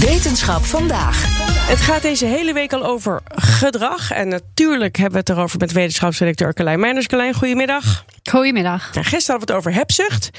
Wetenschap 0.00 0.64
vandaag. 0.64 1.24
Het 1.68 1.78
gaat 1.78 2.02
deze 2.02 2.26
hele 2.26 2.52
week 2.52 2.72
al 2.72 2.84
over 2.84 3.20
gedrag. 3.34 4.10
En 4.10 4.28
natuurlijk 4.28 4.96
hebben 4.96 5.12
we 5.12 5.18
het 5.18 5.38
erover 5.38 5.58
met 5.58 5.72
wetenschapsredacteur 5.72 6.54
Carlijn 6.54 6.80
Meijners. 6.80 7.06
Carlijn, 7.06 7.34
goedemiddag. 7.34 8.04
Goedemiddag. 8.30 8.94
Nou, 8.94 9.06
gisteren 9.06 9.40
hadden 9.40 9.46
we 9.46 9.52
het 9.52 9.66
over 9.66 9.72
hebzucht. 9.80 10.30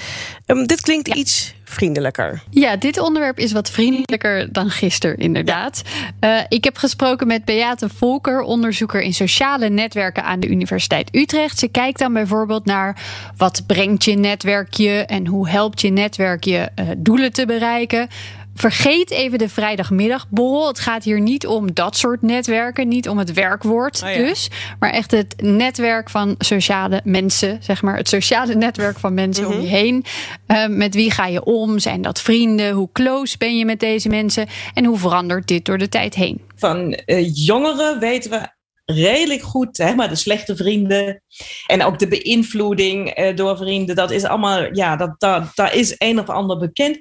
Um, 0.46 0.68
dit 0.68 0.82
klinkt 0.82 1.08
iets 1.08 1.54
vriendelijker. 1.64 2.44
Ja, 2.50 2.76
dit 2.76 3.00
onderwerp 3.00 3.40
is 3.40 3.52
wat 3.52 3.70
vriendelijker 3.70 4.52
dan 4.52 4.70
gisteren, 4.70 5.18
inderdaad. 5.18 5.82
Uh, 6.22 6.40
ik 6.48 6.64
heb 6.64 6.78
gesproken 6.78 7.28
met 7.28 7.46
Beate 7.46 7.90
Volker, 7.90 8.42
onderzoeker 8.42 9.02
in 9.02 9.14
sociale 9.14 9.70
netwerken 9.70 10.24
aan 10.24 10.40
de 10.40 10.48
Universiteit 10.48 11.16
Utrecht. 11.16 11.60
Ze 11.60 11.68
kijkt 11.68 12.00
dan 12.00 12.14
bijvoorbeeld 12.14 12.66
naar 12.66 13.02
wat 13.38 13.64
brengt 13.68 14.04
je 14.04 14.16
netwerk 14.16 14.74
je 14.74 15.06
en 15.06 15.28
hoe 15.28 15.50
helpt 15.50 15.82
je 15.82 15.90
netwerk 15.90 16.44
je 16.44 16.70
uh, 16.80 16.90
doelen 16.98 17.34
te 17.34 17.46
bereiken. 17.46 18.10
Vergeet 18.56 19.12
even 19.12 19.38
de 19.38 19.50
vrijdagmiddagborrel. 19.50 20.68
Het 20.68 20.80
gaat 20.80 21.04
hier 21.04 21.22
niet 21.22 21.48
om 21.48 21.74
dat 21.74 21.98
soort 21.98 22.22
netwerken, 22.22 22.88
niet 22.88 23.10
om 23.10 23.18
het 23.18 23.34
werkwoord 23.34 24.04
Oh 24.04 24.10
ja. 24.10 24.18
dus, 24.18 24.50
maar 24.80 24.92
echt 24.92 25.12
het 25.12 25.36
netwerk 25.42 26.10
van 26.10 26.36
sociale 26.38 27.02
mensen, 27.04 27.58
zeg 27.64 27.82
maar, 27.82 27.98
het 27.98 28.10
sociale 28.10 28.56
netwerk 28.56 29.00
van 29.00 29.14
mensen 29.14 29.48
om 29.48 29.62
je 29.62 29.68
heen. 29.68 30.06
Uh, 30.48 30.68
met 30.68 30.96
wie 30.96 31.12
ga 31.12 31.26
je 31.26 31.44
om? 31.44 31.80
Zijn 31.80 32.02
dat 32.02 32.22
vrienden? 32.22 32.72
Hoe 32.72 32.90
close 32.94 33.38
ben 33.38 33.58
je 33.58 33.66
met 33.66 33.80
deze 33.80 34.10
mensen? 34.10 34.48
En 34.74 34.86
hoe 34.86 34.98
verandert 34.98 35.48
dit 35.48 35.66
door 35.66 35.78
de 35.78 35.90
tijd 35.90 36.16
heen? 36.16 36.42
Van 36.56 37.00
uh, 37.06 37.30
jongeren 37.34 38.00
weten 38.00 38.32
we 38.32 38.60
redelijk 38.86 39.42
goed, 39.42 39.78
hè, 39.78 39.96
maar 39.96 40.10
de 40.10 40.16
slechte 40.16 40.56
vrienden 40.56 41.24
en 41.68 41.84
ook 41.84 42.00
de 42.00 42.08
beïnvloeding 42.08 43.20
uh, 43.20 43.36
door 43.36 43.58
vrienden, 43.58 43.96
dat 43.96 44.12
is 44.12 44.24
allemaal, 44.24 44.76
ja, 44.76 44.96
dat, 44.96 45.16
dat, 45.18 45.52
daar 45.56 45.76
is 45.76 45.96
een 45.98 46.20
of 46.20 46.30
ander 46.30 46.58
bekend 46.58 47.00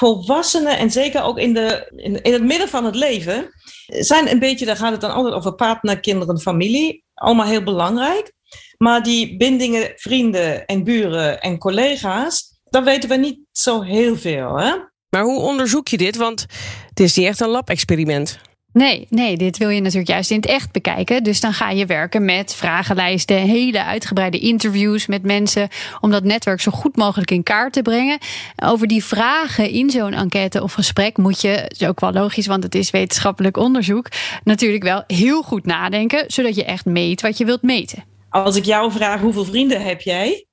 volwassenen, 0.00 0.78
en 0.78 0.90
zeker 0.90 1.22
ook 1.22 1.38
in, 1.38 1.54
de, 1.54 1.92
in, 1.96 2.22
in, 2.22 2.32
het 2.32 2.42
midden 2.42 2.68
van 2.68 2.84
het 2.84 2.94
leven, 2.94 3.48
zijn 3.86 4.30
een 4.30 4.38
beetje, 4.38 4.66
daar 4.66 4.76
gaat 4.76 4.92
het 4.92 5.00
dan 5.00 5.12
altijd 5.12 5.34
over 5.34 5.54
partner, 5.54 6.00
kinderen, 6.00 6.40
familie. 6.40 7.04
Allemaal 7.14 7.46
heel 7.46 7.62
belangrijk. 7.62 8.32
Maar 8.76 9.02
die 9.02 9.36
bindingen, 9.36 9.92
vrienden 9.96 10.66
en 10.66 10.84
buren 10.84 11.40
en 11.40 11.58
collega's, 11.58 12.60
daar 12.64 12.84
weten 12.84 13.08
we 13.08 13.16
niet 13.16 13.38
zo 13.52 13.82
heel 13.82 14.16
veel. 14.16 14.58
Hè? 14.58 14.74
Maar 15.10 15.22
hoe 15.22 15.40
onderzoek 15.40 15.88
je 15.88 15.96
dit? 15.96 16.16
Want 16.16 16.46
het 16.88 17.00
is 17.00 17.16
niet 17.16 17.26
echt 17.26 17.40
een 17.40 17.48
lab-experiment. 17.48 18.38
Nee, 18.72 19.06
nee, 19.08 19.36
dit 19.36 19.58
wil 19.58 19.68
je 19.68 19.80
natuurlijk 19.80 20.08
juist 20.08 20.30
in 20.30 20.36
het 20.36 20.46
echt 20.46 20.72
bekijken. 20.72 21.22
Dus 21.22 21.40
dan 21.40 21.52
ga 21.52 21.70
je 21.70 21.86
werken 21.86 22.24
met 22.24 22.54
vragenlijsten, 22.54 23.36
hele 23.36 23.84
uitgebreide 23.84 24.38
interviews 24.38 25.06
met 25.06 25.22
mensen. 25.22 25.68
Om 26.00 26.10
dat 26.10 26.24
netwerk 26.24 26.60
zo 26.60 26.70
goed 26.70 26.96
mogelijk 26.96 27.30
in 27.30 27.42
kaart 27.42 27.72
te 27.72 27.82
brengen. 27.82 28.18
Over 28.64 28.86
die 28.86 29.04
vragen 29.04 29.70
in 29.70 29.90
zo'n 29.90 30.12
enquête 30.12 30.62
of 30.62 30.72
gesprek 30.72 31.16
moet 31.16 31.40
je, 31.40 31.64
is 31.78 31.86
ook 31.86 32.00
wel 32.00 32.12
logisch, 32.12 32.46
want 32.46 32.62
het 32.62 32.74
is 32.74 32.90
wetenschappelijk 32.90 33.56
onderzoek, 33.56 34.06
natuurlijk 34.44 34.82
wel 34.82 35.04
heel 35.06 35.42
goed 35.42 35.66
nadenken. 35.66 36.24
Zodat 36.26 36.54
je 36.54 36.64
echt 36.64 36.84
meet 36.84 37.20
wat 37.20 37.38
je 37.38 37.44
wilt 37.44 37.62
meten. 37.62 38.04
Als 38.28 38.56
ik 38.56 38.64
jou 38.64 38.92
vraag 38.92 39.20
hoeveel 39.20 39.44
vrienden 39.44 39.82
heb 39.82 40.00
jij? 40.00 40.44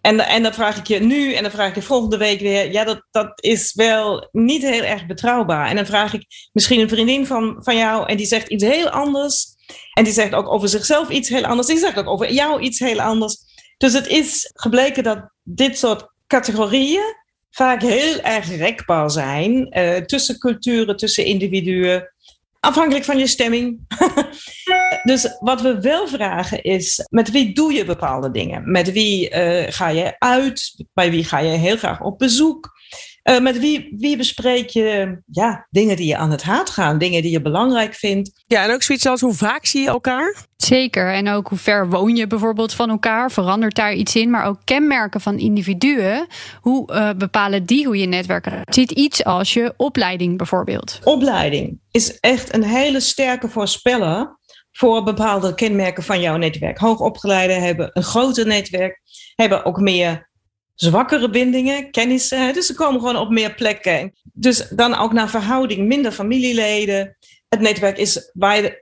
En, 0.00 0.20
en 0.20 0.42
dan 0.42 0.54
vraag 0.54 0.76
ik 0.76 0.86
je 0.86 1.00
nu 1.00 1.34
en 1.34 1.42
dan 1.42 1.50
vraag 1.50 1.68
ik 1.68 1.74
je 1.74 1.82
volgende 1.82 2.16
week 2.16 2.40
weer. 2.40 2.72
Ja, 2.72 2.84
dat, 2.84 3.06
dat 3.10 3.44
is 3.44 3.74
wel 3.74 4.28
niet 4.32 4.62
heel 4.62 4.82
erg 4.82 5.06
betrouwbaar. 5.06 5.68
En 5.68 5.76
dan 5.76 5.86
vraag 5.86 6.14
ik 6.14 6.26
misschien 6.52 6.80
een 6.80 6.88
vriendin 6.88 7.26
van, 7.26 7.56
van 7.58 7.76
jou 7.76 8.08
en 8.08 8.16
die 8.16 8.26
zegt 8.26 8.48
iets 8.48 8.64
heel 8.64 8.88
anders. 8.88 9.46
En 9.92 10.04
die 10.04 10.12
zegt 10.12 10.34
ook 10.34 10.48
over 10.48 10.68
zichzelf 10.68 11.08
iets 11.08 11.28
heel 11.28 11.44
anders. 11.44 11.66
Die 11.66 11.78
zegt 11.78 11.98
ook 11.98 12.08
over 12.08 12.32
jou 12.32 12.60
iets 12.60 12.78
heel 12.78 13.00
anders. 13.00 13.36
Dus 13.76 13.92
het 13.92 14.06
is 14.06 14.50
gebleken 14.54 15.02
dat 15.02 15.30
dit 15.42 15.78
soort 15.78 16.06
categorieën 16.26 17.16
vaak 17.50 17.82
heel 17.82 18.20
erg 18.20 18.56
rekbaar 18.56 19.10
zijn. 19.10 19.78
Uh, 19.78 19.96
tussen 19.96 20.38
culturen, 20.38 20.96
tussen 20.96 21.24
individuen. 21.24 22.12
Afhankelijk 22.60 23.04
van 23.04 23.18
je 23.18 23.26
stemming. 23.26 23.78
dus 25.08 25.36
wat 25.40 25.60
we 25.60 25.80
wel 25.80 26.08
vragen 26.08 26.62
is: 26.62 27.06
met 27.10 27.30
wie 27.30 27.54
doe 27.54 27.72
je 27.72 27.84
bepaalde 27.84 28.30
dingen? 28.30 28.70
Met 28.70 28.92
wie 28.92 29.30
uh, 29.30 29.64
ga 29.68 29.88
je 29.88 30.14
uit? 30.18 30.84
Bij 30.94 31.10
wie 31.10 31.24
ga 31.24 31.38
je 31.38 31.56
heel 31.56 31.76
graag 31.76 32.00
op 32.00 32.18
bezoek? 32.18 32.76
Uh, 33.24 33.40
met 33.40 33.58
wie, 33.58 33.94
wie 33.98 34.16
bespreek 34.16 34.68
je 34.68 35.18
ja, 35.26 35.66
dingen 35.70 35.96
die 35.96 36.06
je 36.06 36.16
aan 36.16 36.30
het 36.30 36.42
hart 36.42 36.70
gaan, 36.70 36.98
dingen 36.98 37.22
die 37.22 37.30
je 37.30 37.42
belangrijk 37.42 37.94
vindt? 37.94 38.44
Ja, 38.46 38.64
en 38.64 38.72
ook 38.72 38.82
zoiets 38.82 39.06
als 39.06 39.20
hoe 39.20 39.34
vaak 39.34 39.66
zie 39.66 39.82
je 39.82 39.88
elkaar? 39.88 40.44
Zeker. 40.56 41.12
En 41.12 41.28
ook 41.28 41.48
hoe 41.48 41.58
ver 41.58 41.88
woon 41.88 42.16
je 42.16 42.26
bijvoorbeeld 42.26 42.74
van 42.74 42.90
elkaar? 42.90 43.30
Verandert 43.30 43.74
daar 43.74 43.94
iets 43.94 44.16
in? 44.16 44.30
Maar 44.30 44.46
ook 44.46 44.60
kenmerken 44.64 45.20
van 45.20 45.38
individuen. 45.38 46.26
Hoe 46.60 46.92
uh, 46.92 47.10
bepalen 47.16 47.64
die 47.64 47.86
hoe 47.86 47.96
je 47.96 48.06
netwerk 48.06 48.46
eruit 48.46 48.74
ziet? 48.74 48.90
Iets 48.90 49.24
als 49.24 49.52
je 49.52 49.74
opleiding 49.76 50.36
bijvoorbeeld. 50.36 51.00
Opleiding 51.04 51.80
is 51.90 52.20
echt 52.20 52.54
een 52.54 52.64
hele 52.64 53.00
sterke 53.00 53.48
voorspeller 53.48 54.37
voor 54.78 55.02
bepaalde 55.02 55.54
kenmerken 55.54 56.02
van 56.02 56.20
jouw 56.20 56.36
netwerk. 56.36 56.78
Hoogopgeleiden 56.78 57.62
hebben 57.62 57.90
een 57.92 58.02
groter 58.02 58.46
netwerk, 58.46 59.00
hebben 59.34 59.64
ook 59.64 59.80
meer 59.80 60.28
zwakkere 60.74 61.30
bindingen, 61.30 61.90
kennissen. 61.90 62.52
Dus 62.52 62.66
ze 62.66 62.74
komen 62.74 63.00
gewoon 63.00 63.16
op 63.16 63.30
meer 63.30 63.54
plekken. 63.54 64.12
Dus 64.32 64.68
dan 64.68 64.94
ook 64.94 65.12
naar 65.12 65.28
verhouding, 65.28 65.86
minder 65.86 66.12
familieleden. 66.12 67.16
Het 67.48 67.60
netwerk 67.60 67.98
is 67.98 68.32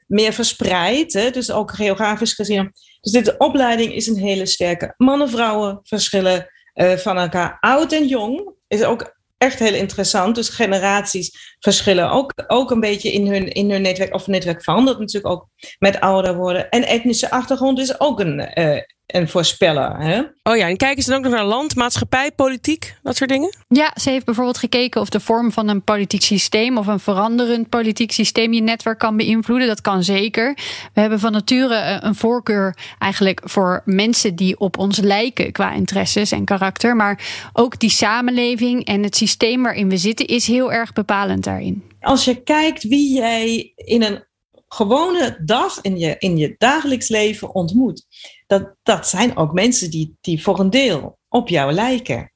meer 0.07 0.33
verspreid, 0.33 1.13
dus 1.13 1.51
ook 1.51 1.75
geografisch 1.75 2.33
gezien. 2.33 2.73
Dus 3.01 3.13
dit 3.13 3.39
opleiding 3.39 3.95
is 3.95 4.07
een 4.07 4.19
hele 4.19 4.47
sterke. 4.47 4.95
Mannen, 4.97 5.31
vrouwen 5.31 5.81
verschillen 5.83 6.51
uh, 6.75 6.93
van 6.93 7.19
elkaar. 7.19 7.57
Oud 7.61 7.93
en 7.93 8.07
jong 8.07 8.55
is 8.69 8.85
ook 8.85 9.16
echt 9.39 9.59
heel 9.59 9.75
interessant. 9.75 10.35
Dus 10.35 10.49
generaties 10.49 11.57
verschillen 11.59 12.11
ook, 12.11 12.33
ook 12.47 12.71
een 12.71 12.81
beetje 12.81 13.13
in 13.13 13.27
hun, 13.27 13.49
in 13.49 13.71
hun 13.71 13.83
netwerk. 13.83 14.15
Of 14.15 14.27
netwerk 14.27 14.63
verandert 14.63 14.99
natuurlijk 14.99 15.35
ook 15.35 15.49
met 15.79 16.01
ouder 16.01 16.37
worden. 16.37 16.71
En 16.71 16.87
etnische 16.87 17.31
achtergrond 17.31 17.79
is 17.79 18.01
ook 18.01 18.21
een, 18.21 18.51
uh, 18.55 18.81
een 19.07 19.29
voorspeller. 19.29 19.97
Hè? 19.99 20.23
Oh 20.43 20.57
ja, 20.57 20.69
en 20.69 20.77
kijken 20.77 21.03
ze 21.03 21.11
dan 21.11 21.19
ook 21.19 21.25
nog 21.25 21.35
naar 21.35 21.45
land, 21.45 21.75
maatschappij, 21.75 22.33
politiek, 22.33 22.97
dat 23.03 23.17
soort 23.17 23.31
dingen? 23.31 23.55
Ja, 23.69 23.93
ze 24.01 24.11
heeft 24.11 24.25
bijvoorbeeld 24.25 24.59
gekeken 24.59 25.01
of 25.01 25.09
de 25.09 25.21
vorm 25.21 25.53
van 25.53 25.69
een 25.69 25.83
politiek 25.83 26.23
systeem 26.23 26.79
of 26.79 26.87
een 26.87 27.01
veranderend 27.01 27.69
politiek 27.69 28.13
systeem 28.13 28.53
je 28.53 28.61
netwerk 28.61 28.99
kan 28.99 29.17
beïnvloeden. 29.17 29.69
Dat 29.69 29.81
kan 29.81 30.03
zeker. 30.03 30.55
We 30.95 31.01
hebben 31.01 31.21
van 31.21 31.33
nature 31.33 31.99
een 32.03 32.15
voorkeur 32.15 32.77
eigenlijk 32.99 33.41
voor 33.45 33.83
mensen 33.85 34.35
die 34.35 34.59
op 34.59 34.79
ons 34.79 34.99
lijken 34.99 35.53
qua 35.53 35.73
interesses 35.73 36.33
en 36.33 36.45
karakter. 36.45 36.97
Maar 36.97 37.49
ook 37.53 37.79
die 37.79 37.91
samenleving 37.91 38.85
en 38.85 39.03
het 39.03 39.17
systeem 39.17 39.63
waarin 39.63 39.89
we 39.89 39.97
zitten 39.97 40.27
is 40.27 40.47
heel 40.47 40.73
erg 40.73 40.93
bepalend 40.93 41.45
daarin. 41.45 41.85
Als 42.01 42.25
je 42.25 42.43
kijkt 42.43 42.83
wie 42.83 43.15
jij 43.15 43.73
in 43.75 44.03
een 44.03 44.25
gewone 44.69 45.41
dag 45.45 45.81
in 45.81 45.99
je, 45.99 46.15
in 46.19 46.37
je 46.37 46.55
dagelijks 46.59 47.09
leven 47.09 47.55
ontmoet, 47.55 48.07
dat, 48.47 48.75
dat 48.83 49.09
zijn 49.09 49.37
ook 49.37 49.53
mensen 49.53 49.91
die, 49.91 50.17
die 50.21 50.43
voor 50.43 50.61
een 50.61 50.71
deel 50.71 51.19
op 51.29 51.49
jou 51.49 51.73
lijken. 51.73 52.33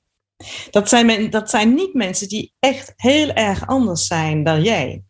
Dat 0.70 0.88
zijn, 0.88 1.06
men, 1.06 1.30
dat 1.30 1.50
zijn 1.50 1.74
niet 1.74 1.94
mensen 1.94 2.28
die 2.28 2.54
echt 2.58 2.92
heel 2.96 3.32
erg 3.32 3.66
anders 3.66 4.06
zijn 4.06 4.44
dan 4.44 4.62
jij. 4.62 5.02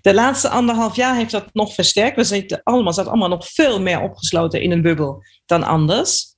De 0.00 0.14
laatste 0.14 0.48
anderhalf 0.48 0.96
jaar 0.96 1.16
heeft 1.16 1.30
dat 1.30 1.54
nog 1.54 1.74
versterkt. 1.74 2.16
We 2.16 2.24
zitten 2.24 2.60
allemaal, 2.62 2.92
zaten 2.92 3.10
allemaal 3.10 3.28
nog 3.28 3.48
veel 3.48 3.80
meer 3.80 4.00
opgesloten 4.00 4.62
in 4.62 4.70
een 4.70 4.82
bubbel 4.82 5.22
dan 5.46 5.62
anders. 5.62 6.33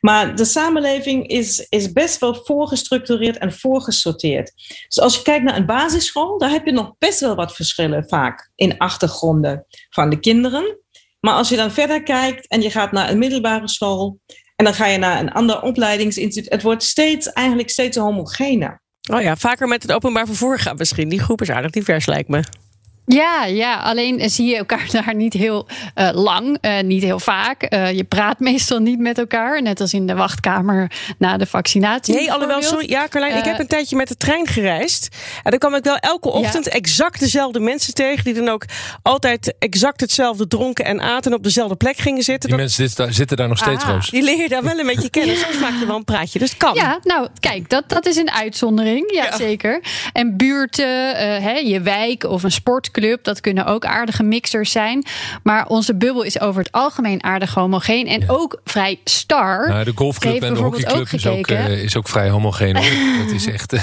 Maar 0.00 0.36
de 0.36 0.44
samenleving 0.44 1.26
is, 1.26 1.66
is 1.68 1.92
best 1.92 2.20
wel 2.20 2.34
voorgestructureerd 2.34 3.38
en 3.38 3.52
voorgesorteerd. 3.52 4.52
Dus 4.86 5.00
als 5.00 5.16
je 5.16 5.22
kijkt 5.22 5.44
naar 5.44 5.56
een 5.56 5.66
basisschool, 5.66 6.38
daar 6.38 6.50
heb 6.50 6.66
je 6.66 6.72
nog 6.72 6.94
best 6.98 7.20
wel 7.20 7.34
wat 7.34 7.54
verschillen 7.54 8.08
vaak 8.08 8.50
in 8.54 8.78
achtergronden 8.78 9.66
van 9.90 10.10
de 10.10 10.20
kinderen. 10.20 10.78
Maar 11.20 11.34
als 11.34 11.48
je 11.48 11.56
dan 11.56 11.72
verder 11.72 12.02
kijkt 12.02 12.46
en 12.46 12.62
je 12.62 12.70
gaat 12.70 12.92
naar 12.92 13.10
een 13.10 13.18
middelbare 13.18 13.68
school 13.68 14.20
en 14.56 14.64
dan 14.64 14.74
ga 14.74 14.86
je 14.86 14.98
naar 14.98 15.20
een 15.20 15.32
ander 15.32 15.62
opleidingsinstituut, 15.62 16.52
het 16.52 16.62
wordt 16.62 16.82
steeds 16.82 17.32
eigenlijk 17.32 17.70
steeds 17.70 17.96
homogener. 17.96 18.82
Oh 19.12 19.20
ja, 19.20 19.36
vaker 19.36 19.68
met 19.68 19.82
het 19.82 19.92
openbaar 19.92 20.26
vervoer 20.26 20.58
gaan 20.58 20.76
misschien. 20.76 21.08
Die 21.08 21.20
groep 21.20 21.40
is 21.40 21.50
aardig 21.50 21.70
divers 21.70 22.06
lijkt 22.06 22.28
me. 22.28 22.42
Ja, 23.08 23.44
ja, 23.44 23.76
alleen 23.76 24.30
zie 24.30 24.46
je 24.46 24.56
elkaar 24.56 24.88
daar 25.02 25.14
niet 25.14 25.32
heel 25.32 25.66
uh, 25.94 26.08
lang, 26.12 26.58
uh, 26.60 26.80
niet 26.80 27.02
heel 27.02 27.18
vaak. 27.18 27.72
Uh, 27.74 27.92
je 27.92 28.04
praat 28.04 28.38
meestal 28.38 28.78
niet 28.78 28.98
met 28.98 29.18
elkaar, 29.18 29.62
net 29.62 29.80
als 29.80 29.92
in 29.92 30.06
de 30.06 30.14
wachtkamer 30.14 30.90
na 31.18 31.36
de 31.36 31.46
vaccinatie. 31.46 32.14
Nee, 32.14 32.32
alhoewel, 32.32 32.62
sorry. 32.62 32.90
Ja, 32.90 33.08
Carlijn, 33.08 33.36
ik 33.36 33.44
heb 33.44 33.58
een 33.58 33.66
tijdje 33.66 33.96
met 33.96 34.08
de 34.08 34.16
trein 34.16 34.46
gereisd. 34.46 35.08
En 35.42 35.50
dan 35.50 35.58
kwam 35.58 35.74
ik 35.74 35.84
wel 35.84 35.96
elke 35.96 36.28
ochtend 36.28 36.64
ja. 36.64 36.70
exact 36.70 37.20
dezelfde 37.20 37.60
mensen 37.60 37.94
tegen, 37.94 38.24
die 38.24 38.34
dan 38.34 38.48
ook 38.48 38.64
altijd 39.02 39.54
exact 39.58 40.00
hetzelfde 40.00 40.46
dronken 40.46 40.84
en 40.84 41.00
aten 41.00 41.30
en 41.30 41.36
op 41.36 41.42
dezelfde 41.42 41.76
plek 41.76 41.96
gingen 41.96 42.22
zitten. 42.22 42.48
Die 42.48 42.58
dat... 42.58 42.66
mensen 42.66 42.84
zitten 42.86 43.04
daar, 43.04 43.14
zitten 43.14 43.36
daar 43.36 43.48
nog 43.48 43.58
steeds, 43.58 43.84
ah, 43.84 43.90
Roos. 43.90 44.10
Die 44.10 44.22
leer 44.22 44.38
je 44.38 44.48
daar 44.48 44.62
wel 44.62 44.78
een 44.78 44.86
beetje 44.86 45.10
kennen. 45.10 45.36
Soms 45.46 45.58
maak 45.58 45.78
je 45.80 45.86
wel 45.86 45.96
een 45.96 46.04
praatje, 46.04 46.38
dus 46.38 46.48
het 46.48 46.58
kan. 46.58 46.74
Ja, 46.74 46.98
nou, 47.02 47.28
kijk, 47.40 47.70
dat, 47.70 47.88
dat 47.88 48.06
is 48.06 48.16
een 48.16 48.30
uitzondering. 48.30 49.12
Ja, 49.14 49.24
ja. 49.24 49.36
zeker. 49.36 49.80
En 50.12 50.36
buurten, 50.36 51.16
hè, 51.42 51.52
je 51.52 51.80
wijk 51.80 52.24
of 52.24 52.42
een 52.42 52.52
sport 52.52 52.90
club. 52.98 53.24
Dat 53.24 53.40
kunnen 53.40 53.66
ook 53.66 53.84
aardige 53.84 54.22
mixers 54.22 54.70
zijn. 54.70 55.04
Maar 55.42 55.66
onze 55.66 55.94
bubbel 55.94 56.22
is 56.22 56.40
over 56.40 56.62
het 56.62 56.72
algemeen 56.72 57.24
aardig 57.24 57.54
homogeen. 57.54 58.06
En 58.06 58.20
ja. 58.20 58.26
ook 58.28 58.60
vrij 58.64 58.98
star. 59.04 59.68
Nou, 59.68 59.84
de 59.84 59.92
golfclub 59.94 60.42
en 60.42 60.54
de 60.54 60.60
hockeyclub 60.60 61.12
is 61.12 61.26
ook, 61.26 61.50
uh, 61.50 61.82
is 61.82 61.96
ook 61.96 62.08
vrij 62.08 62.28
homogeen. 62.28 62.74
dat 63.24 63.30
is 63.34 63.46
echt. 63.46 63.76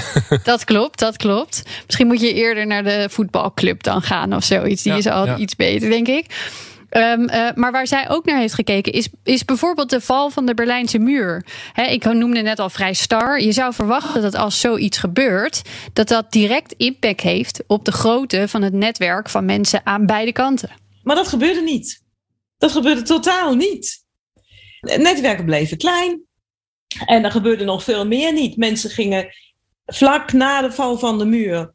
dat 0.44 0.64
klopt, 0.64 0.98
dat 0.98 1.16
klopt. 1.16 1.62
Misschien 1.84 2.06
moet 2.06 2.20
je 2.20 2.32
eerder 2.32 2.66
naar 2.66 2.84
de 2.84 3.06
voetbalclub 3.10 3.82
dan 3.82 4.02
gaan 4.02 4.34
of 4.34 4.44
zoiets. 4.44 4.82
Die 4.82 4.92
ja, 4.92 4.98
is 4.98 5.06
al 5.06 5.38
iets 5.38 5.56
beter, 5.56 5.90
denk 5.90 6.08
ik. 6.08 6.26
Um, 6.96 7.30
uh, 7.30 7.48
maar 7.54 7.72
waar 7.72 7.86
zij 7.86 8.10
ook 8.10 8.24
naar 8.24 8.38
heeft 8.38 8.54
gekeken 8.54 8.92
is, 8.92 9.08
is 9.22 9.44
bijvoorbeeld 9.44 9.90
de 9.90 10.00
val 10.00 10.30
van 10.30 10.46
de 10.46 10.54
Berlijnse 10.54 10.98
muur. 10.98 11.46
Ik 11.88 12.04
noemde 12.04 12.40
net 12.40 12.58
al 12.58 12.70
vrij 12.70 12.92
star. 12.92 13.40
Je 13.40 13.52
zou 13.52 13.74
verwachten 13.74 14.22
dat 14.22 14.34
als 14.34 14.60
zoiets 14.60 14.98
gebeurt, 14.98 15.62
dat 15.92 16.08
dat 16.08 16.32
direct 16.32 16.72
impact 16.72 17.20
heeft 17.20 17.62
op 17.66 17.84
de 17.84 17.92
grootte 17.92 18.48
van 18.48 18.62
het 18.62 18.72
netwerk 18.72 19.28
van 19.28 19.44
mensen 19.44 19.80
aan 19.84 20.06
beide 20.06 20.32
kanten. 20.32 20.70
Maar 21.02 21.16
dat 21.16 21.28
gebeurde 21.28 21.62
niet. 21.62 22.02
Dat 22.58 22.72
gebeurde 22.72 23.02
totaal 23.02 23.54
niet. 23.54 24.04
Netwerken 24.80 25.44
bleven 25.44 25.76
klein. 25.76 26.22
En 27.06 27.24
er 27.24 27.30
gebeurde 27.30 27.64
nog 27.64 27.84
veel 27.84 28.06
meer 28.06 28.32
niet. 28.32 28.56
Mensen 28.56 28.90
gingen 28.90 29.28
vlak 29.86 30.32
na 30.32 30.62
de 30.62 30.72
val 30.72 30.98
van 30.98 31.18
de 31.18 31.24
muur 31.24 31.74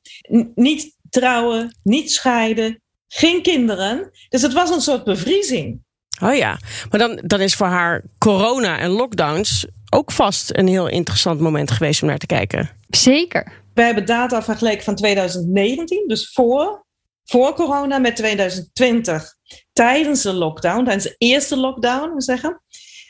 niet 0.55 0.97
trouwen, 1.09 1.77
niet 1.83 2.11
scheiden, 2.11 2.81
geen 3.13 3.41
kinderen. 3.41 4.11
Dus 4.29 4.41
het 4.41 4.53
was 4.53 4.69
een 4.69 4.81
soort 4.81 5.03
bevriezing. 5.03 5.83
Oh 6.23 6.35
ja, 6.35 6.59
maar 6.89 6.99
dan, 6.99 7.19
dan 7.25 7.41
is 7.41 7.55
voor 7.55 7.67
haar 7.67 8.03
corona 8.17 8.79
en 8.79 8.89
lockdowns 8.89 9.65
ook 9.89 10.11
vast 10.11 10.57
een 10.57 10.67
heel 10.67 10.87
interessant 10.87 11.39
moment 11.39 11.71
geweest 11.71 12.01
om 12.01 12.07
naar 12.07 12.17
te 12.17 12.25
kijken. 12.25 12.69
Zeker. 12.89 13.63
We 13.73 13.81
hebben 13.81 14.05
data 14.05 14.43
vergeleken 14.43 14.83
van 14.83 14.95
2019, 14.95 16.03
dus 16.07 16.31
voor, 16.33 16.85
voor 17.25 17.53
corona, 17.53 17.97
met 17.97 18.15
2020 18.15 19.35
tijdens 19.73 20.21
de 20.21 20.33
lockdown, 20.33 20.83
tijdens 20.83 21.03
de 21.03 21.15
eerste 21.17 21.57
lockdown, 21.57 22.13
we 22.13 22.21
zeggen. 22.21 22.61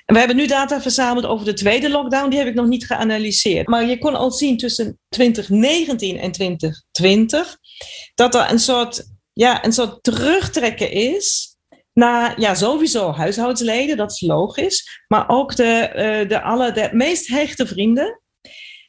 En 0.05 0.13
we 0.13 0.19
hebben 0.19 0.37
nu 0.37 0.47
data 0.47 0.81
verzameld 0.81 1.25
over 1.25 1.45
de 1.45 1.53
tweede 1.53 1.89
lockdown, 1.89 2.29
die 2.29 2.39
heb 2.39 2.47
ik 2.47 2.53
nog 2.53 2.67
niet 2.67 2.85
geanalyseerd. 2.85 3.67
Maar 3.67 3.85
je 3.85 3.97
kon 3.97 4.15
al 4.15 4.31
zien 4.31 4.57
tussen 4.57 4.99
2019 5.09 6.19
en 6.19 6.31
2020 6.31 7.57
dat 8.15 8.35
er 8.35 8.51
een 8.51 8.59
soort 8.59 9.10
ja, 9.33 9.65
een 9.65 9.73
soort 9.73 10.03
terugtrekken 10.03 10.91
is 10.91 11.55
naar 11.93 12.39
ja, 12.39 12.55
sowieso 12.55 13.11
huishoudsleden, 13.11 13.97
dat 13.97 14.11
is 14.11 14.21
logisch, 14.21 15.03
maar 15.07 15.29
ook 15.29 15.55
de, 15.55 15.89
uh, 15.95 16.29
de, 16.29 16.41
alle, 16.41 16.71
de 16.71 16.89
meest 16.91 17.27
hechte 17.27 17.67
vrienden. 17.67 18.21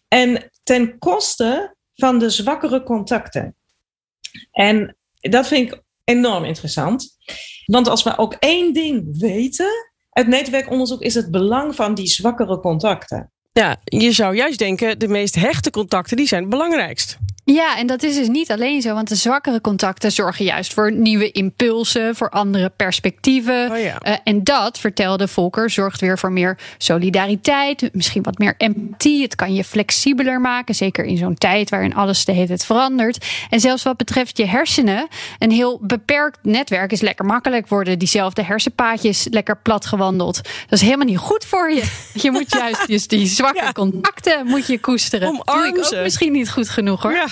En 0.09 0.50
ten 0.62 0.99
koste 0.99 1.77
van 1.94 2.19
de 2.19 2.31
zwakkere 2.31 2.83
contacten. 2.83 3.56
En 4.50 4.97
dat 5.21 5.47
vind 5.47 5.73
ik 5.73 5.83
enorm 6.05 6.44
interessant. 6.44 7.17
Want 7.65 7.89
als 7.89 8.03
we 8.03 8.19
ook 8.19 8.35
één 8.39 8.73
ding 8.73 9.19
weten 9.19 9.91
uit 10.11 10.27
netwerkonderzoek, 10.27 11.00
is 11.00 11.15
het 11.15 11.31
belang 11.31 11.75
van 11.75 11.94
die 11.94 12.06
zwakkere 12.06 12.61
contacten. 12.61 13.33
Ja, 13.53 13.81
je 13.85 14.12
zou 14.12 14.37
juist 14.37 14.59
denken, 14.59 14.99
de 14.99 15.09
meest 15.09 15.35
hechte 15.35 15.71
contacten 15.71 16.17
die 16.17 16.27
zijn 16.27 16.41
het 16.41 16.50
belangrijkst. 16.50 17.19
Ja, 17.44 17.79
en 17.79 17.87
dat 17.87 18.03
is 18.03 18.15
dus 18.15 18.29
niet 18.29 18.50
alleen 18.50 18.83
zo, 18.83 18.94
want 18.94 19.09
de 19.09 19.15
zwakkere 19.15 19.61
contacten 19.61 20.12
zorgen 20.12 20.44
juist 20.44 20.75
voor 20.75 20.93
nieuwe 20.93 21.31
impulsen, 21.31 22.15
voor 22.15 22.31
andere 22.31 22.73
perspectieven. 22.77 23.71
Oh 23.71 23.79
ja. 23.79 23.99
uh, 24.06 24.17
en 24.25 24.44
dat, 24.44 24.79
vertelde 24.79 25.29
Volker, 25.29 25.71
zorgt 25.71 26.00
weer 26.00 26.19
voor 26.19 26.33
meer 26.33 26.59
solidariteit, 26.79 27.91
misschien 27.93 28.23
wat 28.23 28.39
meer 28.39 28.55
empathie. 28.59 29.23
Het 29.23 29.35
kan 29.35 29.55
je 29.55 29.65
flexibeler 29.65 30.41
maken, 30.41 30.75
zeker 30.75 31.05
in 31.05 31.17
zo'n 31.17 31.35
tijd 31.35 31.71
waarin 31.71 31.94
alles 31.94 32.25
de 32.25 32.33
hele 32.33 32.47
tijd 32.47 32.65
verandert. 32.65 33.27
En 33.50 33.61
zelfs 33.61 33.83
wat 33.83 33.97
betreft 33.97 34.37
je 34.37 34.47
hersenen, 34.47 35.09
een 35.39 35.50
heel 35.50 35.79
beperkt 35.83 36.39
netwerk 36.43 36.93
is 36.93 37.00
lekker 37.00 37.25
makkelijk 37.25 37.69
worden. 37.69 37.99
Diezelfde 37.99 38.43
hersenpaadjes 38.43 39.27
lekker 39.31 39.56
plat 39.56 39.87
gewandeld. 39.87 40.37
Dat 40.37 40.79
is 40.79 40.81
helemaal 40.81 41.06
niet 41.06 41.19
goed 41.19 41.44
voor 41.44 41.71
je. 41.71 41.85
Je 42.15 42.31
moet 42.31 42.53
juist 42.53 42.87
dus 42.93 43.06
die 43.06 43.27
zwakke 43.27 43.62
ja. 43.62 43.73
contacten 43.73 44.47
moet 44.47 44.67
je 44.67 44.81
koesteren. 44.81 45.29
Omarm 45.29 45.75
Doe 45.75 45.85
ik 45.85 45.94
ook 45.94 46.03
misschien 46.03 46.33
niet 46.33 46.50
goed 46.50 46.69
genoeg 46.69 47.03
hoor. 47.03 47.12
Ja. 47.12 47.31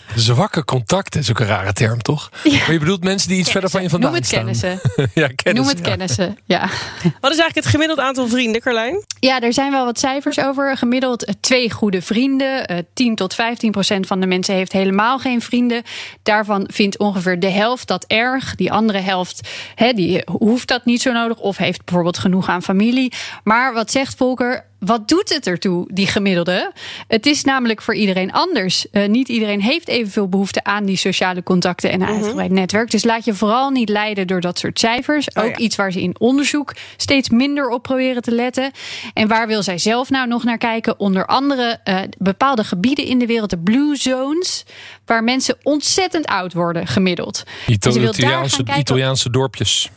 Zwakke 0.15 0.65
contacten 0.65 1.19
is 1.19 1.29
ook 1.29 1.39
een 1.39 1.45
rare 1.45 1.73
term, 1.73 2.01
toch? 2.01 2.29
Ja. 2.43 2.57
Maar 2.57 2.71
je 2.71 2.79
bedoelt 2.79 3.03
mensen 3.03 3.29
die 3.29 3.39
iets 3.39 3.51
kennissen. 3.51 3.51
verder 3.51 3.69
van 3.69 3.81
je 3.81 3.89
vandaan 3.89 4.11
Noem 4.11 4.19
het 4.19 4.27
staan. 4.27 4.39
kennissen. 4.39 4.79
ja, 5.21 5.27
kennissen. 5.35 5.55
Noem 5.55 5.67
het 5.67 5.77
ja. 5.77 5.83
kennissen, 5.83 6.37
ja. 6.45 6.59
Wat 7.01 7.31
is 7.31 7.37
eigenlijk 7.37 7.55
het 7.55 7.65
gemiddeld 7.65 7.99
aantal 7.99 8.27
vrienden, 8.27 8.61
Carlijn? 8.61 9.05
Ja, 9.19 9.41
er 9.41 9.53
zijn 9.53 9.71
wel 9.71 9.85
wat 9.85 9.99
cijfers 9.99 10.39
over. 10.39 10.77
Gemiddeld 10.77 11.33
twee 11.39 11.71
goede 11.71 12.01
vrienden. 12.01 12.71
Uh, 12.71 12.77
10 12.93 13.15
tot 13.15 13.33
15 13.33 13.71
procent 13.71 14.07
van 14.07 14.19
de 14.19 14.27
mensen 14.27 14.55
heeft 14.55 14.71
helemaal 14.71 15.19
geen 15.19 15.41
vrienden. 15.41 15.83
Daarvan 16.23 16.69
vindt 16.73 16.97
ongeveer 16.97 17.39
de 17.39 17.49
helft 17.49 17.87
dat 17.87 18.05
erg. 18.07 18.55
Die 18.55 18.71
andere 18.71 18.99
helft 18.99 19.49
hè, 19.75 19.93
die 19.93 20.21
hoeft 20.25 20.67
dat 20.67 20.85
niet 20.85 21.01
zo 21.01 21.11
nodig. 21.11 21.37
Of 21.37 21.57
heeft 21.57 21.85
bijvoorbeeld 21.85 22.17
genoeg 22.17 22.49
aan 22.49 22.63
familie. 22.63 23.13
Maar 23.43 23.73
wat 23.73 23.91
zegt 23.91 24.15
Volker? 24.15 24.69
Wat 24.79 25.07
doet 25.07 25.33
het 25.33 25.47
ertoe, 25.47 25.87
die 25.93 26.07
gemiddelde? 26.07 26.71
Het 27.07 27.25
is 27.25 27.43
namelijk 27.43 27.81
voor 27.81 27.95
iedereen 27.95 28.31
anders. 28.31 28.85
Uh, 28.91 29.07
niet 29.07 29.29
iedereen 29.29 29.61
heeft 29.61 29.87
evenveel 30.01 30.29
behoefte 30.29 30.63
aan 30.63 30.85
die 30.85 30.97
sociale 30.97 31.43
contacten 31.43 31.91
en 31.91 32.01
een 32.01 32.07
uitgebreid 32.07 32.35
mm 32.35 32.45
-hmm. 32.45 32.53
netwerk. 32.53 32.91
Dus 32.91 33.03
laat 33.03 33.25
je 33.25 33.33
vooral 33.33 33.69
niet 33.69 33.89
leiden 33.89 34.27
door 34.27 34.41
dat 34.41 34.59
soort 34.59 34.79
cijfers. 34.79 35.27
Oh, 35.33 35.43
Ook 35.43 35.49
ja. 35.49 35.57
iets 35.57 35.75
waar 35.75 35.91
ze 35.91 36.01
in 36.01 36.15
onderzoek 36.19 36.75
steeds 36.97 37.29
minder 37.29 37.69
op 37.69 37.83
proberen 37.83 38.21
te 38.21 38.31
letten. 38.31 38.71
En 39.13 39.27
waar 39.27 39.47
wil 39.47 39.63
zij 39.63 39.77
zelf 39.77 40.09
nou 40.09 40.27
nog 40.27 40.43
naar 40.43 40.57
kijken? 40.57 40.99
Onder 40.99 41.25
andere 41.25 41.79
uh, 41.85 41.99
bepaalde 42.17 42.63
gebieden 42.63 43.05
in 43.05 43.19
de 43.19 43.25
wereld, 43.25 43.49
de 43.49 43.59
blue 43.59 43.95
zones, 43.95 44.65
waar 45.05 45.23
mensen 45.23 45.57
ontzettend 45.63 46.25
oud 46.25 46.53
worden, 46.53 46.87
gemiddeld. 46.87 47.43
Ito 47.67 47.89
Italiaanse, 47.89 48.63
Italiaanse 48.77 49.29
dorpjes. 49.29 49.89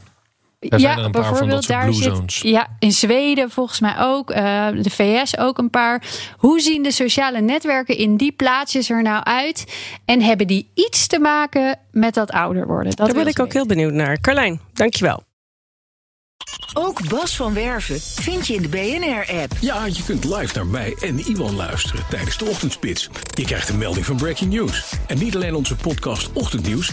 Daar 0.70 0.80
ja, 0.80 0.86
zijn 0.86 0.98
er 0.98 1.04
een 1.04 1.10
paar 1.10 1.36
van 1.36 1.48
dat 1.48 1.64
soort 1.64 1.80
blue 1.80 1.92
zones. 1.92 2.38
Zit, 2.38 2.50
ja, 2.50 2.68
in 2.78 2.92
Zweden 2.92 3.50
volgens 3.50 3.80
mij 3.80 3.94
ook. 3.98 4.30
Uh, 4.30 4.36
de 4.80 4.90
VS 4.90 5.38
ook 5.38 5.58
een 5.58 5.70
paar. 5.70 6.02
Hoe 6.36 6.60
zien 6.60 6.82
de 6.82 6.92
sociale 6.92 7.40
netwerken 7.40 7.96
in 7.96 8.16
die 8.16 8.32
plaatsjes 8.32 8.90
er 8.90 9.02
nou 9.02 9.24
uit? 9.24 9.64
En 10.04 10.22
hebben 10.22 10.46
die 10.46 10.70
iets 10.74 11.06
te 11.06 11.18
maken 11.18 11.78
met 11.90 12.14
dat 12.14 12.30
ouder 12.30 12.66
worden? 12.66 12.96
Dat 12.96 13.06
Daar 13.06 13.16
ben 13.16 13.26
ik 13.26 13.40
ook 13.40 13.52
heel 13.52 13.66
benieuwd 13.66 13.92
naar. 13.92 14.20
Carlijn, 14.20 14.60
dankjewel. 14.72 15.22
Ook 16.72 17.08
Bas 17.08 17.36
van 17.36 17.54
Werven 17.54 18.00
vind 18.00 18.46
je 18.46 18.54
in 18.54 18.62
de 18.62 18.68
BNR-app. 18.68 19.52
Ja, 19.60 19.86
je 19.86 20.02
kunt 20.04 20.24
live 20.24 20.54
naar 20.54 20.66
mij 20.66 20.96
en 21.00 21.18
Iwan 21.18 21.54
luisteren 21.54 22.04
tijdens 22.10 22.38
de 22.38 22.44
ochtendspits. 22.44 23.08
Je 23.34 23.44
krijgt 23.44 23.68
een 23.68 23.78
melding 23.78 24.06
van 24.06 24.16
Breaking 24.16 24.52
News. 24.52 24.94
En 25.06 25.18
niet 25.18 25.34
alleen 25.34 25.54
onze 25.54 25.76
podcast 25.76 26.32
Ochtendnieuws, 26.32 26.92